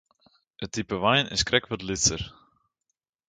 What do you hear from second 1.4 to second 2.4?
krekt wat lytser.